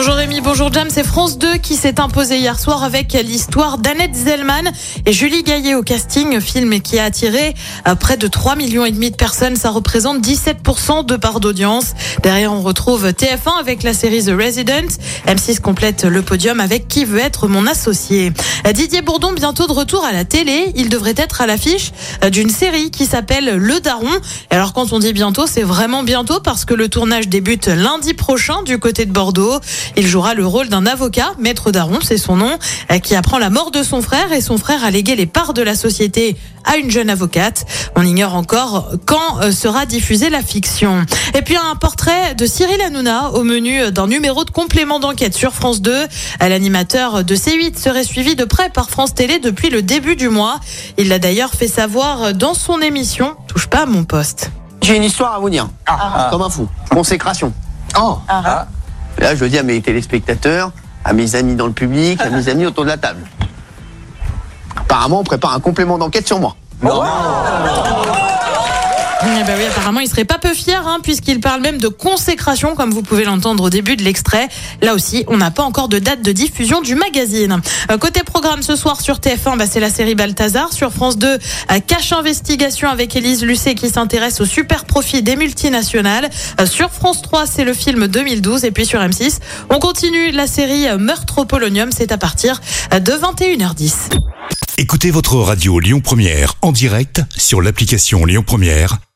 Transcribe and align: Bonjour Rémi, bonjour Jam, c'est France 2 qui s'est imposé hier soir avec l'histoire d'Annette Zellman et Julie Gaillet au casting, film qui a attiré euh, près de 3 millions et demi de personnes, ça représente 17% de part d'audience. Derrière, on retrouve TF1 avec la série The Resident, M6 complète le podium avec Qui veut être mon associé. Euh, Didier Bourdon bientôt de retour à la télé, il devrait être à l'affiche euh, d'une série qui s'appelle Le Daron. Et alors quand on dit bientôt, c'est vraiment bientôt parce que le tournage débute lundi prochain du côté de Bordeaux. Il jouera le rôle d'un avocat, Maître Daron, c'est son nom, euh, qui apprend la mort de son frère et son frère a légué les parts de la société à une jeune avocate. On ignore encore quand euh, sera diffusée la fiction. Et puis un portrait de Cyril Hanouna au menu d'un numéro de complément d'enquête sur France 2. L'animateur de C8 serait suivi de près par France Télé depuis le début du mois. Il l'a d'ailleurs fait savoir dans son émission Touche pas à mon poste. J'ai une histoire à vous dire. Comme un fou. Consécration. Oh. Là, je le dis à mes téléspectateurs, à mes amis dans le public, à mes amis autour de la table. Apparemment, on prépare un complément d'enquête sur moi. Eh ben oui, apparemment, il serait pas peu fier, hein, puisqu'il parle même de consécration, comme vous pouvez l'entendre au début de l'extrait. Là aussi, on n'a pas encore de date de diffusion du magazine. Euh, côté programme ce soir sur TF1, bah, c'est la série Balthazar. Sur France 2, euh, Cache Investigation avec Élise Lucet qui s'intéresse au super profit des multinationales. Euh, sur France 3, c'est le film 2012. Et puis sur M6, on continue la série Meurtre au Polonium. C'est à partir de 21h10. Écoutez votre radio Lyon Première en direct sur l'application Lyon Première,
Bonjour 0.00 0.14
Rémi, 0.14 0.40
bonjour 0.40 0.72
Jam, 0.72 0.86
c'est 0.88 1.02
France 1.02 1.38
2 1.38 1.56
qui 1.56 1.74
s'est 1.74 1.98
imposé 1.98 2.38
hier 2.38 2.60
soir 2.60 2.84
avec 2.84 3.14
l'histoire 3.14 3.78
d'Annette 3.78 4.14
Zellman 4.14 4.70
et 5.06 5.12
Julie 5.12 5.42
Gaillet 5.42 5.74
au 5.74 5.82
casting, 5.82 6.40
film 6.40 6.80
qui 6.80 7.00
a 7.00 7.04
attiré 7.04 7.52
euh, 7.88 7.96
près 7.96 8.16
de 8.16 8.28
3 8.28 8.54
millions 8.54 8.84
et 8.84 8.92
demi 8.92 9.10
de 9.10 9.16
personnes, 9.16 9.56
ça 9.56 9.70
représente 9.70 10.20
17% 10.20 11.04
de 11.04 11.16
part 11.16 11.40
d'audience. 11.40 11.94
Derrière, 12.22 12.52
on 12.52 12.62
retrouve 12.62 13.08
TF1 13.08 13.58
avec 13.58 13.82
la 13.82 13.92
série 13.92 14.22
The 14.22 14.30
Resident, 14.40 14.86
M6 15.26 15.58
complète 15.58 16.04
le 16.04 16.22
podium 16.22 16.60
avec 16.60 16.86
Qui 16.86 17.04
veut 17.04 17.18
être 17.18 17.48
mon 17.48 17.66
associé. 17.66 18.32
Euh, 18.68 18.72
Didier 18.72 19.02
Bourdon 19.02 19.32
bientôt 19.32 19.66
de 19.66 19.72
retour 19.72 20.04
à 20.04 20.12
la 20.12 20.24
télé, 20.24 20.70
il 20.76 20.90
devrait 20.90 21.14
être 21.16 21.40
à 21.40 21.48
l'affiche 21.48 21.90
euh, 22.22 22.30
d'une 22.30 22.50
série 22.50 22.92
qui 22.92 23.04
s'appelle 23.04 23.56
Le 23.56 23.80
Daron. 23.80 24.06
Et 24.52 24.54
alors 24.54 24.74
quand 24.74 24.92
on 24.92 25.00
dit 25.00 25.12
bientôt, 25.12 25.48
c'est 25.48 25.64
vraiment 25.64 26.04
bientôt 26.04 26.38
parce 26.38 26.64
que 26.64 26.74
le 26.74 26.88
tournage 26.88 27.26
débute 27.26 27.66
lundi 27.66 28.14
prochain 28.14 28.62
du 28.62 28.78
côté 28.78 29.04
de 29.04 29.10
Bordeaux. 29.10 29.58
Il 29.96 30.06
jouera 30.06 30.34
le 30.34 30.46
rôle 30.46 30.68
d'un 30.68 30.86
avocat, 30.86 31.32
Maître 31.38 31.70
Daron, 31.70 31.98
c'est 32.02 32.18
son 32.18 32.36
nom, 32.36 32.58
euh, 32.90 32.98
qui 32.98 33.14
apprend 33.14 33.38
la 33.38 33.50
mort 33.50 33.70
de 33.70 33.82
son 33.82 34.02
frère 34.02 34.32
et 34.32 34.40
son 34.40 34.58
frère 34.58 34.84
a 34.84 34.90
légué 34.90 35.16
les 35.16 35.26
parts 35.26 35.54
de 35.54 35.62
la 35.62 35.74
société 35.74 36.36
à 36.64 36.76
une 36.76 36.90
jeune 36.90 37.10
avocate. 37.10 37.64
On 37.96 38.02
ignore 38.04 38.34
encore 38.34 38.90
quand 39.06 39.40
euh, 39.42 39.52
sera 39.52 39.86
diffusée 39.86 40.30
la 40.30 40.42
fiction. 40.42 41.04
Et 41.34 41.42
puis 41.42 41.56
un 41.56 41.76
portrait 41.76 42.34
de 42.34 42.46
Cyril 42.46 42.80
Hanouna 42.80 43.30
au 43.32 43.42
menu 43.42 43.90
d'un 43.90 44.06
numéro 44.06 44.44
de 44.44 44.50
complément 44.50 45.00
d'enquête 45.00 45.34
sur 45.34 45.52
France 45.52 45.80
2. 45.80 46.06
L'animateur 46.40 47.24
de 47.24 47.36
C8 47.36 47.78
serait 47.78 48.04
suivi 48.04 48.36
de 48.36 48.44
près 48.44 48.70
par 48.70 48.90
France 48.90 49.14
Télé 49.14 49.38
depuis 49.38 49.70
le 49.70 49.82
début 49.82 50.16
du 50.16 50.28
mois. 50.28 50.60
Il 50.96 51.08
l'a 51.08 51.18
d'ailleurs 51.18 51.50
fait 51.50 51.68
savoir 51.68 52.34
dans 52.34 52.54
son 52.54 52.80
émission 52.80 53.36
Touche 53.48 53.66
pas 53.66 53.82
à 53.82 53.86
mon 53.86 54.04
poste. 54.04 54.50
J'ai 54.82 54.96
une 54.96 55.04
histoire 55.04 55.34
à 55.34 55.38
vous 55.38 55.50
dire. 55.50 55.68
Comme 56.30 56.42
un 56.42 56.50
fou. 56.50 56.68
Consécration. 56.90 57.52
Oh. 58.00 58.18
Là, 59.18 59.34
je 59.34 59.44
le 59.44 59.50
dis 59.50 59.58
à 59.58 59.62
mes 59.62 59.80
téléspectateurs, 59.80 60.70
à 61.04 61.12
mes 61.12 61.34
amis 61.34 61.56
dans 61.56 61.66
le 61.66 61.72
public, 61.72 62.20
à 62.20 62.30
mes 62.30 62.48
amis 62.48 62.66
autour 62.66 62.84
de 62.84 62.90
la 62.90 62.96
table. 62.96 63.20
Apparemment, 64.76 65.20
on 65.20 65.24
prépare 65.24 65.54
un 65.54 65.60
complément 65.60 65.98
d'enquête 65.98 66.26
sur 66.26 66.38
moi. 66.40 66.56
Eh 69.20 69.44
ben 69.44 69.56
oui, 69.58 69.64
apparemment, 69.64 69.98
il 69.98 70.08
serait 70.08 70.24
pas 70.24 70.38
peu 70.38 70.54
fier, 70.54 70.86
hein, 70.86 71.00
puisqu'il 71.02 71.40
parle 71.40 71.60
même 71.60 71.78
de 71.78 71.88
consécration, 71.88 72.76
comme 72.76 72.92
vous 72.92 73.02
pouvez 73.02 73.24
l'entendre 73.24 73.64
au 73.64 73.70
début 73.70 73.96
de 73.96 74.04
l'extrait. 74.04 74.48
Là 74.80 74.94
aussi, 74.94 75.24
on 75.26 75.36
n'a 75.38 75.50
pas 75.50 75.64
encore 75.64 75.88
de 75.88 75.98
date 75.98 76.22
de 76.22 76.30
diffusion 76.30 76.80
du 76.82 76.94
magazine. 76.94 77.60
Euh, 77.90 77.98
côté 77.98 78.22
programme 78.22 78.62
ce 78.62 78.76
soir 78.76 79.00
sur 79.00 79.16
TF1, 79.16 79.58
bah, 79.58 79.66
c'est 79.68 79.80
la 79.80 79.90
série 79.90 80.14
Balthazar. 80.14 80.72
Sur 80.72 80.92
France 80.92 81.18
2, 81.18 81.26
euh, 81.26 81.38
Cache 81.84 82.12
Investigation 82.12 82.88
avec 82.88 83.16
Élise 83.16 83.42
Lucet 83.42 83.74
qui 83.74 83.88
s'intéresse 83.88 84.40
au 84.40 84.44
super 84.44 84.84
profit 84.84 85.20
des 85.20 85.34
multinationales. 85.34 86.30
Euh, 86.60 86.66
sur 86.66 86.90
France 86.90 87.20
3, 87.22 87.46
c'est 87.46 87.64
le 87.64 87.74
film 87.74 88.06
2012. 88.06 88.64
Et 88.64 88.70
puis 88.70 88.86
sur 88.86 89.00
M6, 89.00 89.38
on 89.70 89.80
continue 89.80 90.30
la 90.30 90.46
série 90.46 90.86
Meurtre 90.96 91.38
au 91.38 91.44
Polonium. 91.44 91.90
C'est 91.90 92.12
à 92.12 92.18
partir 92.18 92.60
de 92.92 93.12
21h10. 93.12 94.10
Écoutez 94.80 95.10
votre 95.10 95.34
radio 95.34 95.80
Lyon 95.80 96.00
Première 96.00 96.54
en 96.62 96.70
direct 96.70 97.22
sur 97.36 97.60
l'application 97.60 98.24
Lyon 98.24 98.44
Première, 98.46 98.98